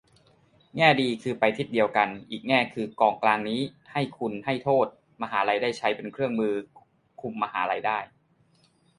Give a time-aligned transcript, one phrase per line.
[0.75, 3.61] แง่ดีคือไปทิศเดียวกัน อีกแง่คือกองกลางนี้
[3.93, 4.87] ให้คุณให้โทษ
[5.21, 6.53] มหาลัยได้ ใช้เป็นเครื่องมือ
[7.21, 7.99] คุมมหาลัยได้